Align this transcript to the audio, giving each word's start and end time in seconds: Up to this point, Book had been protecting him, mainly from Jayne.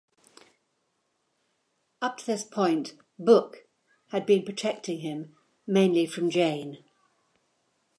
Up 2.01 2.17
to 2.17 2.25
this 2.25 2.43
point, 2.43 2.95
Book 3.19 3.67
had 4.07 4.25
been 4.25 4.43
protecting 4.43 5.01
him, 5.01 5.35
mainly 5.67 6.07
from 6.07 6.31
Jayne. 6.31 6.83